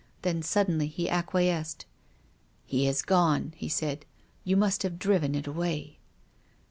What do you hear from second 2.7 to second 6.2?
has gone," he said." You have driven it away."